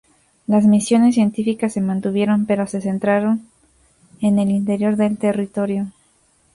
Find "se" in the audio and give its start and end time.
1.73-1.79, 2.65-2.81